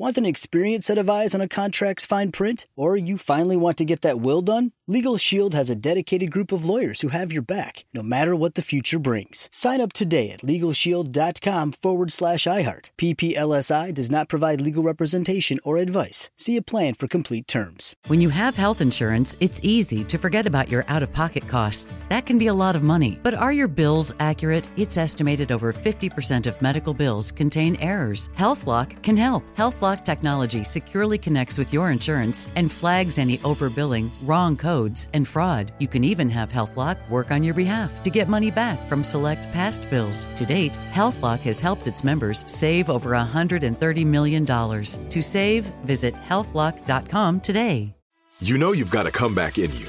[0.00, 2.68] Want an experienced set of eyes on a contract's fine print?
[2.76, 4.70] Or you finally want to get that will done?
[4.86, 8.54] Legal Shield has a dedicated group of lawyers who have your back, no matter what
[8.54, 9.48] the future brings.
[9.52, 12.90] Sign up today at LegalShield.com forward slash iHeart.
[12.96, 16.30] PPLSI does not provide legal representation or advice.
[16.36, 17.96] See a plan for complete terms.
[18.06, 21.92] When you have health insurance, it's easy to forget about your out of pocket costs.
[22.08, 23.18] That can be a lot of money.
[23.24, 24.68] But are your bills accurate?
[24.76, 28.30] It's estimated over 50% of medical bills contain errors.
[28.38, 29.42] HealthLock can help.
[29.56, 35.72] HealthLock technology securely connects with your insurance and flags any overbilling, wrong codes, and fraud.
[35.78, 39.50] You can even have HealthLock work on your behalf to get money back from select
[39.52, 40.26] past bills.
[40.34, 44.44] To date, HealthLock has helped its members save over $130 million.
[44.44, 47.94] To save, visit healthlock.com today.
[48.40, 49.86] You know you've got a comeback in you.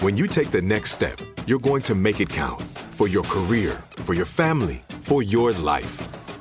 [0.00, 3.82] When you take the next step, you're going to make it count for your career,
[3.96, 6.21] for your family, for your life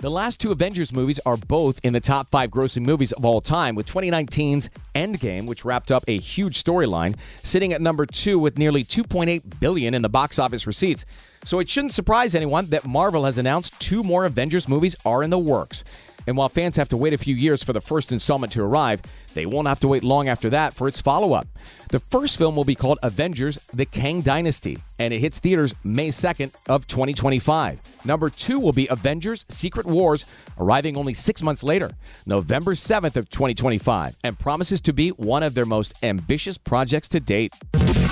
[0.00, 3.42] The last two Avengers movies are both in the top five grossing movies of all
[3.42, 8.56] time, with 2019's Endgame, which wrapped up a huge storyline, sitting at number two with
[8.56, 11.04] nearly 2.8 billion in the box office receipts.
[11.44, 15.28] So it shouldn't surprise anyone that Marvel has announced two more Avengers movies are in
[15.28, 15.84] the works.
[16.26, 19.02] And while fans have to wait a few years for the first installment to arrive,
[19.34, 21.46] they won't have to wait long after that for its follow up.
[21.90, 26.08] The first film will be called Avengers The Kang Dynasty, and it hits theaters May
[26.08, 27.80] 2nd of 2025.
[28.04, 30.24] Number two will be Avengers Secret Wars,
[30.58, 31.90] arriving only six months later,
[32.26, 37.20] November 7th of 2025, and promises to be one of their most ambitious projects to
[37.20, 37.54] date.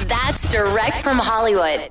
[0.07, 1.91] That's direct from Hollywood.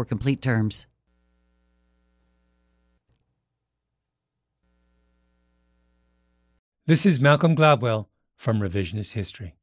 [0.01, 0.87] for complete terms.
[6.87, 9.57] This is Malcolm Gladwell from Revisionist History.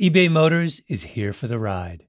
[0.00, 2.06] eBay Motors is here for the ride.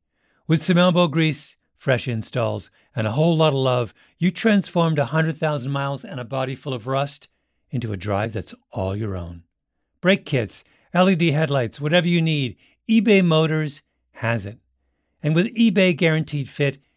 [0.47, 5.69] With some elbow grease, fresh installs, and a whole lot of love, you transformed 100,000
[5.69, 7.27] miles and a body full of rust
[7.69, 9.43] into a drive that's all your own.
[9.99, 12.55] Brake kits, LED headlights, whatever you need,
[12.89, 13.81] eBay Motors
[14.13, 14.59] has it.
[15.21, 16.77] And with eBay Guaranteed Fit,